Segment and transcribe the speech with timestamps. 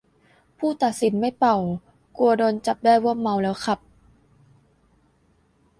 [0.57, 1.57] ผู้ตัดสินไม่เป่า
[2.17, 3.79] กลัวโดนจับได้ว่าเมาแล้วขับ